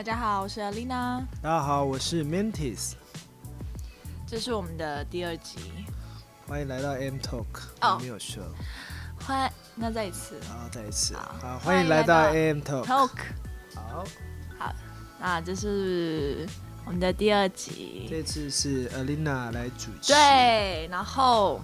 [0.00, 2.92] 大家好，我是 Alina，大家好，我是 Mantis，
[4.26, 5.58] 这是我们的第二集，
[6.48, 7.44] 欢迎来到 M Talk，
[7.82, 7.98] 哦。
[8.00, 8.42] 没有说，
[9.26, 10.40] 欢，那再一次。
[10.48, 13.10] 好，再一次，好好，欢迎来到 M Talk，talk，
[13.74, 14.02] 好，
[15.18, 16.48] 那这是
[16.86, 21.60] 我们的第二集，这次是 Alina 来主持，，对，然后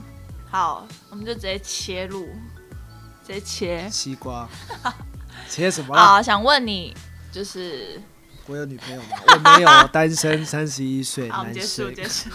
[0.50, 2.26] 好，我们就直接切入，
[3.26, 3.88] 直接切。
[3.88, 4.46] 西瓜，
[5.48, 6.04] 切什么啦？
[6.04, 6.95] 好，想问你，
[7.32, 7.98] 就是
[8.46, 9.09] 我有女朋友吗？
[9.27, 12.30] 我没有，单身，三十一岁，男结束，结束。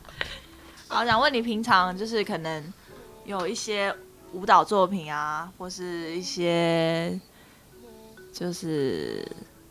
[0.88, 2.72] 好，想问你平常就是可能
[3.24, 3.94] 有一些
[4.32, 7.20] 舞蹈作品啊，或是一些
[8.32, 9.26] 就是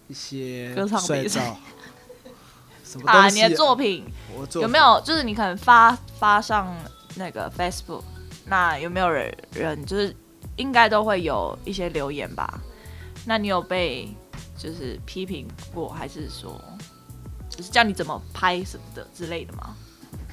[0.07, 1.57] 一些歌唱比赛
[3.05, 4.05] 啊，你的作品
[4.55, 6.75] 有没有就是你可能发发上
[7.15, 8.03] 那个 Facebook，
[8.45, 10.15] 那有没有人人就是
[10.55, 12.61] 应该都会有一些留言吧？
[13.25, 14.07] 那你有被
[14.57, 16.61] 就是批评过，还是说
[17.49, 19.75] 就是教你怎么拍什么的之类的吗？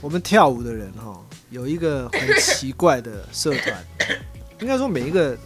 [0.00, 3.84] 我们跳舞的人哈，有一个很奇怪的社团，
[4.61, 5.36] 应该说每一个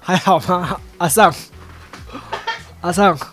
[0.00, 0.80] 还好吗？
[0.98, 1.32] 阿尚，
[2.80, 3.26] 阿尚，可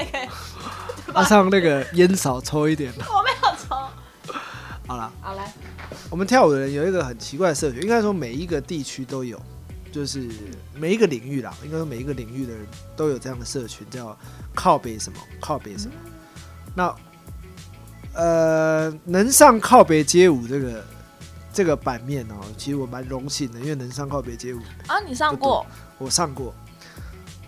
[0.00, 0.28] 以可以，
[1.14, 2.92] 阿尚，那个烟少抽一点。
[2.98, 3.76] 我没有抽。
[4.88, 5.52] 好了，好来，
[6.10, 9.40] 我们跳舞的人有一个很奇怪的社群，应该说每一个地区都有，
[9.92, 10.28] 就是
[10.74, 14.18] 每一个领域啦，应该说每一个领域的人都有这样的社群，叫
[14.54, 15.94] 靠北什么靠北什么。
[16.74, 16.94] 那
[18.14, 20.84] 呃，能上靠北街舞这个
[21.52, 25.64] 这个版面哦，其实我蛮荣幸的，因为能上靠北街舞，啊，你上过？
[25.98, 26.54] 我上过。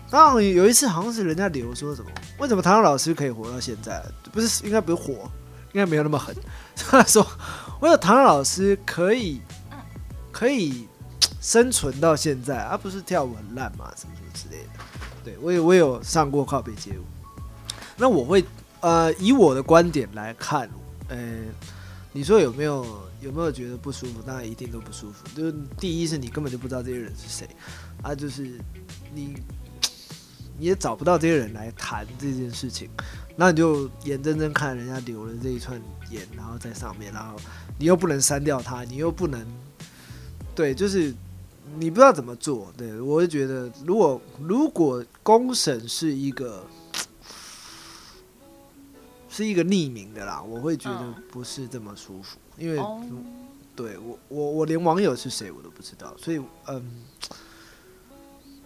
[0.09, 4.03] 当然有一次好像是人家留说什么，为什么唐唐老师可以活到现在？
[4.31, 5.29] 不是应该不是火，
[5.73, 6.35] 应该没有那么狠。
[6.77, 7.25] 他说，
[7.81, 9.41] 为了唐唐老师可以
[10.31, 10.87] 可以
[11.41, 14.69] 生存到现在，而、不是跳舞很烂嘛，什么什么之类的。
[15.23, 17.03] 对我有我有上过靠北街舞，
[17.97, 18.43] 那我会
[18.81, 20.69] 呃以我的观点来看，
[21.07, 21.17] 呃，
[22.11, 22.85] 你说有没有
[23.21, 24.21] 有没有觉得不舒服？
[24.21, 25.25] 当然一定都不舒服。
[25.35, 27.49] 就是第一是你根本就不知道这些人是谁，
[28.01, 28.59] 啊，就是
[29.13, 29.35] 你
[30.57, 32.89] 你也找不到这些人来谈这件事情，
[33.35, 37.35] 那你就眼睁睁看人家留了这一串言，然后在上面，然后
[37.77, 39.45] 你又不能删掉它，你又不能，
[40.55, 41.13] 对，就是
[41.77, 42.71] 你不知道怎么做。
[42.77, 46.65] 对我就觉得，如果如果公审是一个
[49.29, 53.01] 是一个匿名的啦，我会觉得嗯不是这么舒服，因为哦，
[53.75, 57.03] 对我我我连网友是谁我都不知道，所以嗯，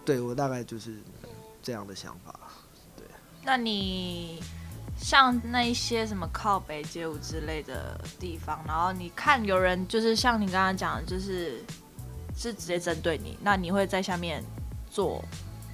[0.05, 0.97] 对我大概就是
[1.63, 2.39] 这样的想法。
[2.95, 3.05] 对
[3.43, 4.39] 那你
[5.01, 11.63] 像那一些什么靠北街舞之类的地方，然后你看有人就是像你刚刚讲的，就是
[12.39, 14.43] 是直接针对你，那你会在下面
[14.89, 15.23] 做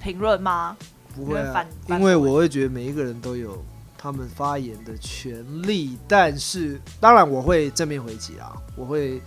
[0.02, 0.76] 评论吗？
[1.14, 1.40] 不会
[1.88, 3.64] 因为我会觉得每一个人都有
[3.96, 9.22] 他们发言的权利，但是当然我会正面回击啊，我会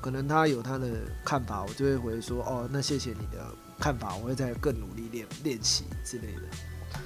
[0.00, 0.88] 可能他有他的
[1.24, 3.44] 看法，我就会回说哦，那谢谢你的
[3.78, 6.42] 看法，我会再更努力练练习之类的。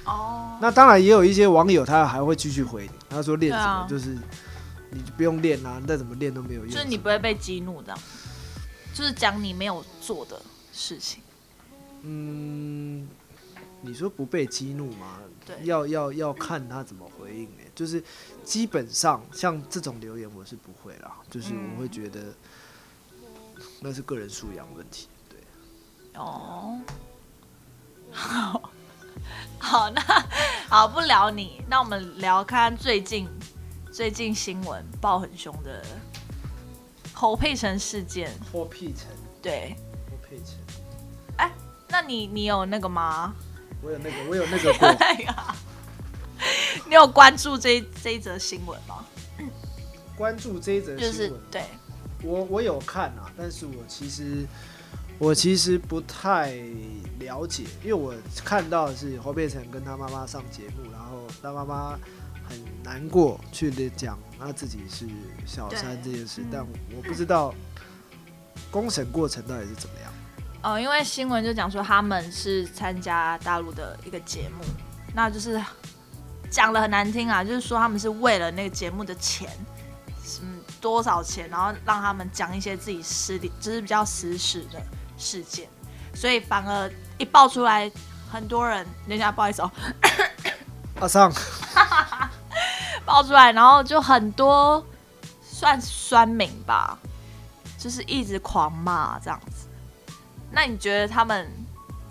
[0.05, 4.17] 哦，那当然也有一些网友他还会继续回你，他说练什么、啊就是
[4.89, 6.69] 你就不用练啊，你再怎么练都没有用。
[6.69, 7.99] 就是你不会被激怒这样，
[8.97, 10.41] 就是讲你没有做的
[10.73, 11.21] 事情。
[12.01, 13.07] 嗯，
[13.81, 15.19] 你说不被激怒吗？
[15.45, 18.03] 对要要要看他怎么回应呢、就是
[18.43, 22.33] 基本上像这种留言我是不会啦，就是嗯我会觉得
[23.79, 25.07] 那是个人素养问题。
[25.29, 25.39] 对，
[26.15, 26.81] 哦，
[28.11, 28.71] 好，
[29.59, 30.01] 好，那
[30.67, 33.29] 好不聊你，那我们聊看最近
[33.91, 35.85] 最近新闻爆很凶的
[37.19, 38.31] 侯佩岑事件。
[38.53, 39.07] 霍佩岑，
[39.41, 39.75] 对，
[40.07, 41.49] 霍佩城，
[41.89, 43.33] 那你你有那个吗？
[43.81, 44.87] 我有那个，我有那个过。
[44.99, 45.35] 那个，
[46.85, 49.03] 你有关注这这一则新闻吗？
[50.15, 51.63] 关注这一则就是新闻，对，
[52.21, 54.45] 我我有看啊，但是我其实
[55.17, 56.53] 我其实不太
[57.17, 58.13] 了解，因为我
[58.45, 61.97] 看到的是侯佩岑跟他妈妈上节目，然后他妈妈
[62.47, 65.07] 很难过去讲他自己是
[65.45, 67.53] 小三这件事，但我不知道
[68.69, 70.13] 公审过程到底是怎么样。
[70.63, 74.65] 哦，因为新闻就讲说他们是参加大陆的一个节目，
[75.13, 75.63] 那就是
[76.49, 79.49] 讲的很难听啊，就是说他们是为了那个节目的钱，
[80.41, 84.81] 嗯，多少钱，然后让他们讲一些自己私底，就是比较私事的
[85.17, 85.69] 事件，
[86.13, 87.89] 所以反而一爆出来，
[88.29, 89.71] 很多人，人家不好意思哦，
[90.99, 91.31] 阿尚，
[93.07, 94.85] 爆出来，然后就很多
[95.41, 96.99] 算酸民吧，
[97.77, 99.69] 就是一直狂骂这样子。
[100.51, 101.49] 那你觉得他们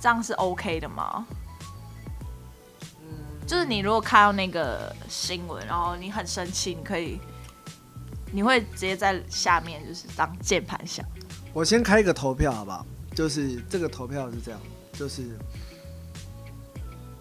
[0.00, 1.26] 这样是 OK 的吗？
[3.46, 7.20] 就是你如果看到那个新闻，然后你很生气，你可以，
[8.32, 11.04] 你会直接在下面就是当键盘侠。
[11.52, 12.86] 我先开一个投票好不好？
[13.14, 14.58] 就是这个投票是这样，
[14.94, 15.38] 就是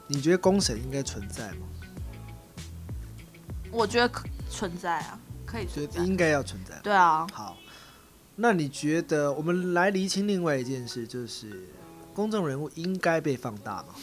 [0.07, 1.68] 你觉得公审应该存在吗？
[3.75, 6.01] 我觉得可存在啊，可以存在。
[6.01, 6.80] 应该要存在。
[6.81, 7.57] 对啊，好，
[8.38, 11.68] 那你觉得我们来厘清另外一件事，就是
[12.13, 13.95] 公众人物应该被放大吗？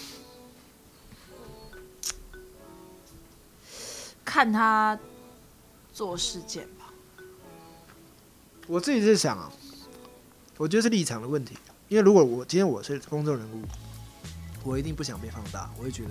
[4.22, 4.98] 看他
[5.90, 6.92] 做事件吧。
[8.66, 9.50] 我自己是想啊，
[10.58, 11.56] 我觉得是立场的问题。
[11.88, 13.62] 因为如果我今天我是公众人物，
[14.64, 16.10] 我一定不想被放大，我会觉得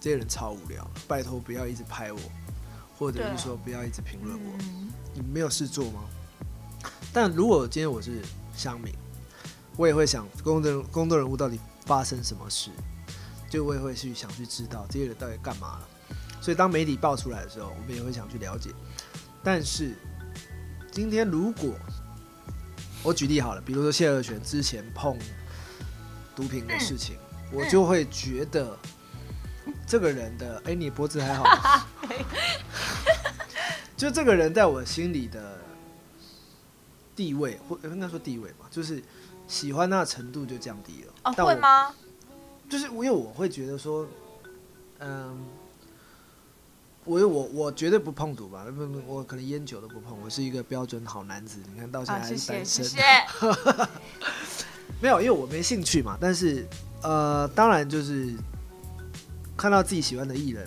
[0.00, 2.18] 这些人超无聊，拜托不要一直拍我，
[3.00, 4.52] 或者是说不要一直评论我。
[4.60, 6.02] 嗯，你没有事做吗？
[7.14, 8.20] 但如果今天我是
[8.54, 8.94] 乡民，
[9.78, 12.70] 我也会想公众公众人物到底发生什么事，
[13.48, 15.88] 就我也会去想去知道这些人到底干嘛了。
[16.42, 18.70] 所以当媒体爆出来的时候，我们也会想去了解。
[19.42, 19.94] 但是
[20.92, 21.72] 今天如果
[23.02, 25.18] 我举例好了，比如说谢和弦之前碰
[26.36, 27.16] 毒品的事情，
[27.50, 28.78] 我就会觉得
[29.86, 31.86] 这个人的，哎、你脖子还好吗？
[34.00, 35.58] 就这个人在我心里的
[37.14, 39.02] 地位，或应该说地位嘛，就是
[39.46, 41.12] 喜欢他的程度就降低了。
[41.24, 41.46] 哦，但？
[41.46, 41.94] 会吗？
[42.66, 44.06] 就是因为我会觉得说，
[45.00, 45.38] 嗯，
[47.04, 51.58] 我我我绝对不碰赌吧，不不，我可能烟酒都不碰，我是一个标准好男子。
[51.70, 53.02] 你看到现在啊，还是单身，谢谢。
[54.98, 56.16] 没有，因为我没兴趣嘛。
[56.18, 56.66] 但是
[57.02, 58.34] 呃，当然就是
[59.58, 60.66] 看到自己喜欢的艺人，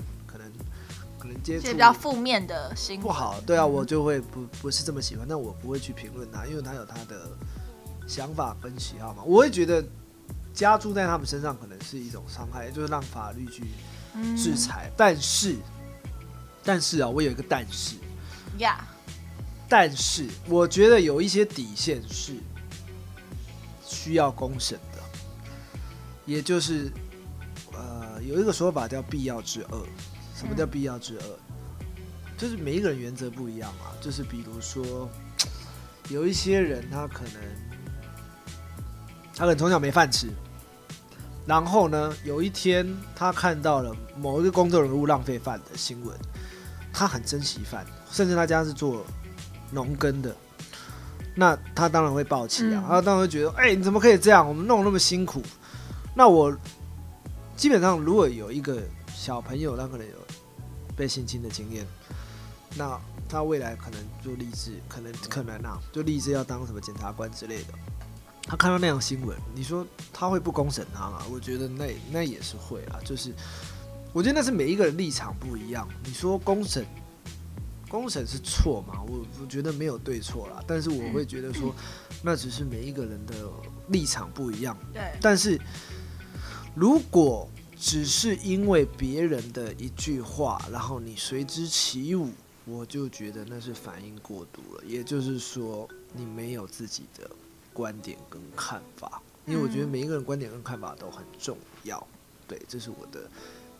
[1.23, 7.31] 可能接触比较负面的新闻不好，对啊，嗯我就会不不是这么喜欢，但我不会去评论他，因为他有他的
[8.05, 9.23] 想法跟喜好嘛。
[9.23, 9.81] 我会觉得
[10.53, 13.63] 加注在他们身上可能是一种伤害，就是让法律去
[14.15, 14.91] 嗯制裁。
[14.97, 15.55] 但是，
[16.61, 17.95] 但是啊，我有一个但是，
[18.57, 18.85] 呀。
[19.69, 22.35] 但是我觉得有一些底线是
[23.85, 25.01] 需要公审的，
[26.25, 26.91] 也就是
[27.71, 29.87] 呃有一个说法叫必要之恶。
[30.43, 31.39] 什么叫必要之恶？
[32.37, 33.95] 就是每一个人原则不一样啊。
[34.01, 35.09] 就是比如说，
[36.09, 37.33] 有一些人他可能
[39.33, 40.27] 他可能从小没饭吃，
[41.47, 42.85] 然后呢，有一天
[43.15, 46.13] 他看到了某一个公众人物浪费饭的新闻，
[46.91, 49.05] 他很珍惜饭，甚至他家是做
[49.71, 50.35] 农耕的，
[51.33, 54.45] 那他当然会暴气啊，嗯他当然会觉得，哎、你怎么可以这样？
[54.45, 55.41] 我们弄那么辛苦，
[56.13, 56.53] 那我
[57.55, 58.81] 基本上如果有一个
[59.15, 60.13] 小朋友，他可能有
[60.95, 61.85] 被性侵的经验，
[62.75, 67.73] 那他未来可能就立志，可能可能啊，就立志要当什么检察官之类的。
[68.45, 71.23] 他看到那样新闻，你说他会不公审他吗？
[71.31, 73.33] 我觉得那那也是会啊，就是
[74.11, 75.87] 我觉得那是每一个人立场不一样。
[76.03, 76.85] 你说公审，
[77.89, 79.01] 公审是错吗？
[79.07, 81.73] 我我觉得没有对错啦，但是我会觉得说，
[82.21, 83.33] 那只是每一个人的
[83.87, 84.77] 立场不一样。
[84.93, 85.57] 对，但是
[86.75, 87.49] 如果
[87.83, 92.29] 只是因为别人的一句话，然后你随之起舞，
[92.63, 94.83] 我就觉得那是反应过度了。
[94.85, 97.29] 也就是说，你没有自己的
[97.73, 102.01] 观点跟看法，因为我觉得嗯每一个人观点跟看法都很重要。
[102.47, 103.29] 对，这是我的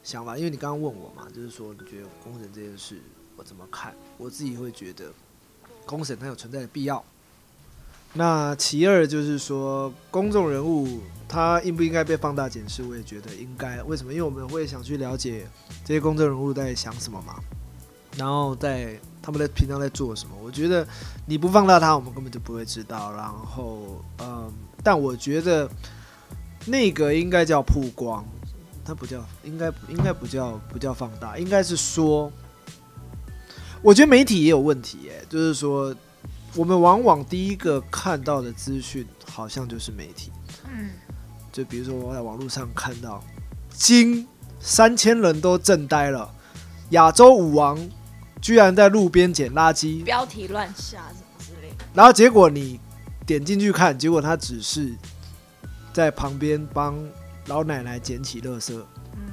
[0.04, 0.38] 想法。
[0.38, 3.00] 因为你刚刚问我嘛，就是说你觉得公审这件事
[3.38, 3.96] 我怎么看？
[4.18, 5.13] 我自己会觉得
[5.86, 7.01] 公审它有存在的必要。
[8.15, 12.84] 那其二就是说，公众人物他应不应该被放大检视？
[12.84, 13.82] 我也觉得应该。
[13.84, 14.13] 为什么？
[14.13, 15.48] 因为我们会想去了解
[15.84, 17.39] 这些公众人物在想什么嘛，
[18.15, 20.36] 然后在他们在平常在做什么。
[20.43, 20.88] 我觉得
[21.25, 23.12] 你不放大他，我们根本就不会知道。
[23.13, 24.53] 然后，嗯，
[24.84, 25.67] 但我觉得
[26.67, 28.24] 那个应该叫曝光，
[28.86, 32.32] 它不叫，应该应该不叫不叫放大，应该是说，
[33.82, 35.91] 我觉得媒体也有问题，耶，就是说。
[36.56, 40.32] 我们往往第一个看到的资讯，好像就是媒体。
[40.72, 40.92] 嗯，
[41.52, 43.24] 就比如说我在网络上看到，
[43.70, 44.28] 金
[44.60, 46.34] 三千人都震呆了，
[46.92, 47.80] 亚洲舞王
[48.42, 51.86] 居然在路边捡垃圾，标题乱下什么之类的。
[51.94, 52.80] 然后结果你
[53.26, 54.94] 点进去看，结果他只是
[55.92, 56.96] 在旁边帮
[57.48, 58.80] 老奶奶捡起垃圾，
[59.16, 59.32] 嗯，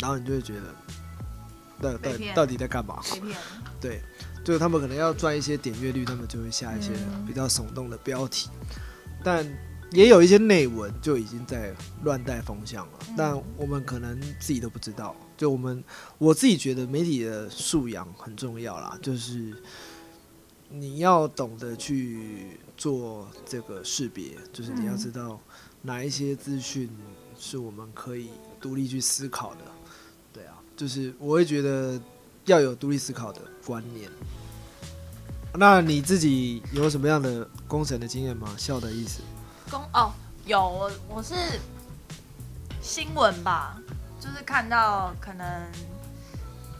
[0.00, 0.62] 然后你就会觉得，
[1.80, 3.00] 到到到底在干嘛？
[3.80, 4.00] 对，
[4.44, 8.50] 就是他们可能要赚一些点阅率，他们就会下一些嗯比较耸动的标题，
[9.22, 9.46] 但
[9.92, 15.14] 也有一些内文就已经在乱带风向了，嗯但我们可能自己都不知道。
[15.36, 15.82] 就我们
[16.18, 19.52] 我自己觉得媒体的素养很重要啦，就是
[20.70, 25.40] 你要懂得去做这个识别，就是你要嗯知道
[25.82, 26.88] 哪一些资讯
[27.38, 28.30] 是我们可以
[28.60, 29.60] 独立去思考的，
[30.32, 30.58] 对啊。
[30.74, 32.00] 就是我会觉得
[32.44, 34.10] 要有独立思考的观念。
[35.54, 38.54] 那你自己有什么样的工程的经验吗？
[38.56, 39.20] 笑的意思？
[39.70, 40.12] 工哦，
[40.46, 41.34] 有我我是
[42.80, 43.76] 新闻吧，
[44.18, 45.46] 就是看到可能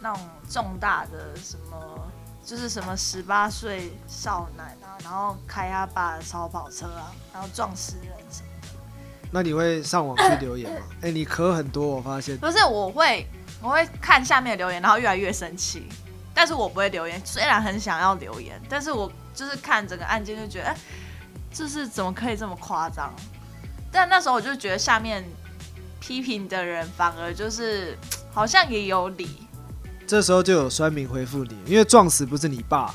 [0.01, 2.11] 那种重大的什么，
[2.45, 8.69] 就是什么十八岁少男啊，然后开他爸的超跑车啊，然后撞死人什么的。
[9.31, 10.87] 那你会上网去留言吗？
[11.03, 12.37] 哎、你壳很多，我发现。
[12.39, 13.27] 不是，我会
[13.63, 15.87] 我会看下面的留言，然后越来越生气，
[16.35, 17.21] 但是我不会留言。
[17.25, 20.77] 虽然很想要留言，但是我就是看整个案件就觉得，哎、
[21.53, 23.15] 就是怎么可以这么夸张？
[23.91, 25.25] 但那时候我就觉得下面
[26.01, 27.97] 批评的人反而就是
[28.33, 29.47] 好像也有理，
[30.07, 32.95] 这时候就有酸民回复你，因为撞死不是你爸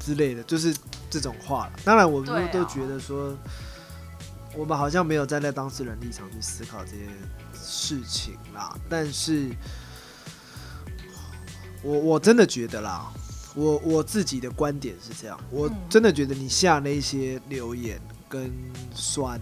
[0.00, 0.74] 之类的，就是
[1.08, 1.72] 这种话了。
[1.84, 3.36] 当然，我们都觉得说，
[4.56, 7.06] 我们好像没有站在当事人立场去思考这些
[7.52, 8.74] 事情啦。
[8.88, 9.50] 但是，
[11.82, 13.12] 我我真的觉得啦，
[13.54, 18.52] 我我自己的观点是这样，我嗯真的觉得你下那些留言跟
[18.94, 19.40] 酸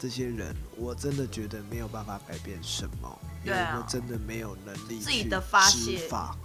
[0.00, 6.36] 这些人，我真的觉得没有办法改变什么，因为真的没有能力自己去的发施泄法。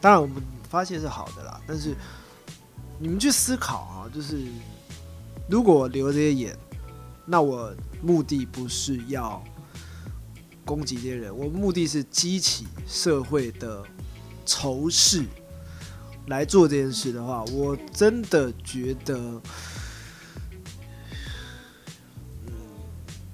[0.00, 1.94] 当然，我们发泄是好的啦，但是
[2.98, 4.46] 你们去思考啊，就是
[5.48, 6.56] 如果我留这些言，
[7.24, 9.42] 那我目的不是要
[10.64, 13.84] 攻击这些人，我目的是激起社会的
[14.44, 15.24] 仇视
[16.26, 19.40] 来做这件事的话，我真的觉得，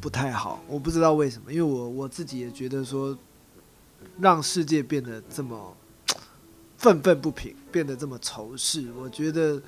[0.00, 0.62] 不太好。
[0.66, 3.16] 我不知道为什么，因为我我自己也觉得说，
[4.20, 5.76] 让世界变得这么
[6.76, 9.60] 愤愤不平，变得这么仇视，我觉得。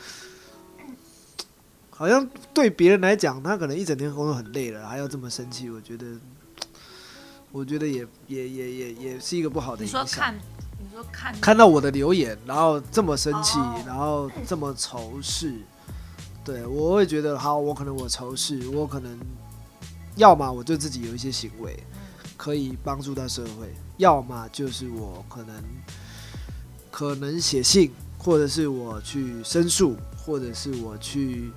[1.93, 6.07] 好像对别人来讲，他可能一整天工作很累了，还要这么生气，我觉得，
[7.53, 10.07] 我觉得也也也也也是一个不好的影响。
[10.07, 10.25] 说，
[10.91, 13.83] 说看看到我的留言，然后这么生气，哦。
[13.87, 15.55] 然后这么仇视，
[16.45, 19.19] 对我会觉得，好，我可能我仇视，我可能
[20.17, 21.79] 要么我对自己有一些行为
[22.37, 25.63] 可以帮助到社会，要么就是我可能
[26.91, 31.53] 可能写信，或者是我去申诉，或者是我去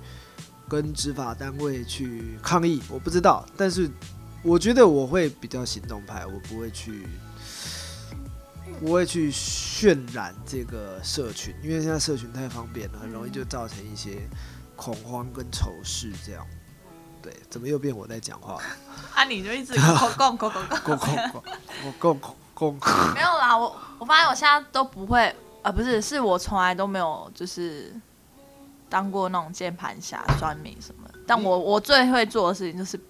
[0.68, 3.90] 跟执法单位去抗议，我不知道，但是
[4.42, 7.06] 我觉得我会比较行动派，我不会去。
[8.84, 14.28] 不会去渲染这个社群，因为现在社群太方便了，很容易就造成一些
[14.76, 16.46] 恐慌跟仇视这样。
[17.22, 18.62] 对，怎么又变我在讲话了？
[19.14, 21.42] 啊，你就一直口供口口公公公，
[21.86, 22.20] 我公
[22.52, 27.90] 公公， 没有啦，我我发现我现在都不会，啊，不是，是我从来都没有就是
[28.90, 31.08] 当过那种键盘侠、酸民什么。
[31.26, 33.00] 但我我最会做的事情就是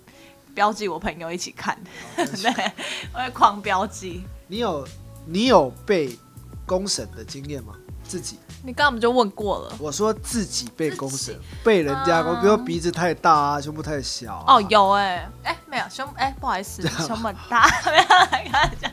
[0.55, 1.77] 标记我朋友一起看，
[2.15, 2.73] 对，
[3.13, 4.25] 我会狂标记。
[4.47, 4.87] 你有
[5.27, 6.19] 你有被
[6.67, 7.75] 公审的经验吗？
[8.07, 9.77] 自己，你刚刚不就问过了？
[9.79, 14.57] 我说自己被公审，被人家公，嗯比如说鼻子太大啊，胸部太小、啊。
[14.57, 18.05] 哦，有哎、哎、没有胸哎、不好意思，胸很大， 没有
[18.43, 18.93] 跟他讲。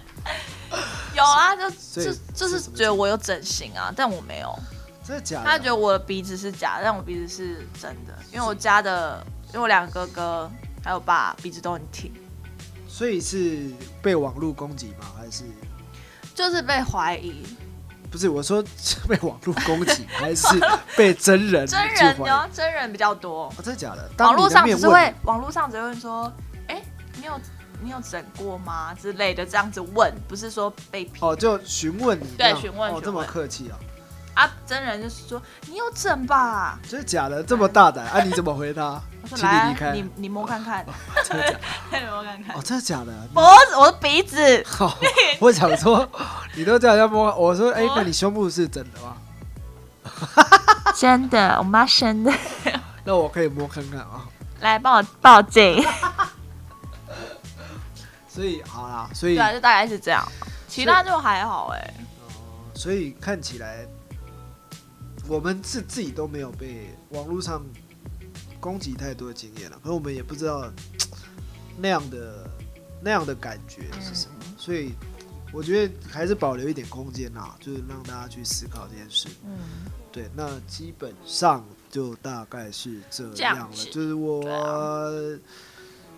[1.13, 1.69] 有啊，就
[2.01, 4.57] 就就是觉得我有整形啊，但我没有。
[5.05, 5.45] 真的假的？
[5.45, 12.13] 他觉得我的鼻子是假的，但我鼻子是真的，因为我家的，因为我两个哥哥还有爸鼻子都很挺，
[12.87, 13.69] 所以是
[14.01, 15.11] 被网络攻击吗？
[15.17, 15.43] 还是
[16.35, 17.43] 就是被怀疑。
[18.09, 18.27] 不是？
[18.27, 20.45] 我说是 被网络攻击， 还是
[20.97, 24.09] 被真人真人呢，真人比较多，哦，真的假的？
[24.19, 26.31] 网络上只是会，网络上只会说，
[26.67, 26.81] 哎、
[27.15, 27.39] 你有
[27.81, 33.79] 你有整过吗之类的这样子问，不是说被哦，就询问你对询问哦这么客气啊？
[34.43, 34.51] 啊。
[34.65, 36.77] 真人就是说你有整吧？
[36.89, 37.41] 真的假的？
[37.41, 38.05] 这么大胆？
[38.07, 39.01] 啊，你怎么回答？
[39.21, 39.91] 我说请你来啊，离开。
[39.91, 40.85] 你你摸看看，
[41.23, 41.57] 真的假
[41.91, 41.99] 的？
[41.99, 42.61] 你摸看看哦，。
[42.63, 43.27] 真的假的？
[43.33, 44.97] 脖子，我的鼻子，好，
[45.39, 46.07] 我想说，
[46.55, 49.17] 你都这样要摸，我说，哎、我那你胸部是真的吗？
[50.95, 52.33] 真的，我妈生的，
[53.05, 54.27] 那我可以摸看看啊。
[54.59, 55.83] 来帮我报警。
[58.27, 60.25] 所以好啦，所以对啊，就大概是这样，
[60.67, 61.93] 其他就还好哎、
[62.73, 63.85] 所以看起来，
[65.27, 67.61] 我们是自己都没有被网络上
[68.61, 70.71] 攻击太多的经验了，可是我们也不知道
[71.77, 72.49] 那样的
[73.01, 74.93] 那样的感觉是什么，所以
[75.51, 79.27] 我觉得还是保留一点空间啦，就是让大家去思考这件事。
[79.43, 79.57] 嗯，
[80.11, 85.11] 对，那基本上就大概是这这样了，就是我、啊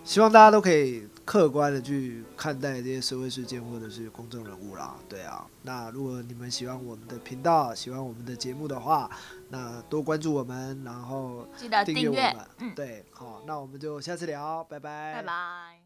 [0.06, 4.94] 希望大家都可以客观的去看待这些社会事件或者是公众人物啦。
[5.08, 9.10] 对啊，那如果你们喜欢我们的频道，喜欢我们的节目的话，
[9.54, 15.83] 那多关注我们，然后记得订阅我们。，嗯，对，好，那我们就下次聊，拜拜，拜拜。